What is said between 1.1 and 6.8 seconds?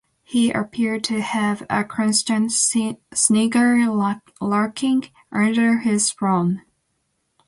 have a constant snigger lurking under his frown.